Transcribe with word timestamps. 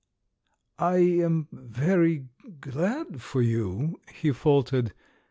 "I'm 0.79 1.47
very 1.51 2.25
glad 2.59 3.21
for 3.21 3.43
you," 3.43 3.99
he 4.11 4.31
faltered. 4.31 4.93